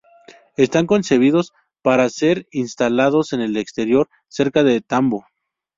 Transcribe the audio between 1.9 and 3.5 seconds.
ser instalados en